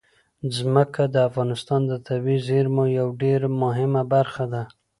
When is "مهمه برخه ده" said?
3.63-4.63